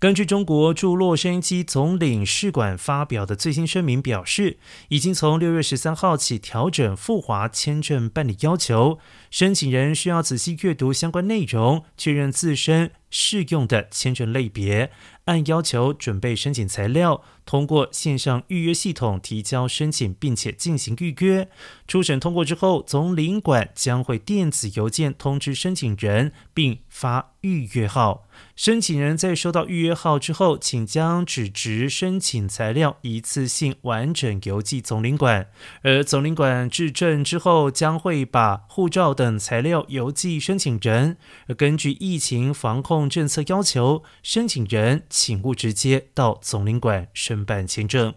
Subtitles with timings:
[0.00, 4.56] 根据中国驻洛杉矶总领事馆发表的最新声明表示，
[4.88, 8.98] 已经从六月十三号起调整赴华签证办理要求，
[9.30, 14.90] 申请人需要仔细阅读相关内容，确认自身适用的签证类别，
[15.24, 21.48] 按要求准备申请材料，通过线上预约系统提交申请，并且进行预约。
[21.86, 28.28] 初审通过之后，总领馆将会电子邮件通知申请人，并发预约号。
[28.56, 35.48] 申请人在收到预约号之后，请将纸质申请材料一次性完整邮寄总领馆，
[35.82, 41.16] 而总领馆质证之后，将会把护照等材料邮寄申请人。
[41.56, 48.14] 根据疫情防控政策要求，申请人请勿直接到总领馆申办签证。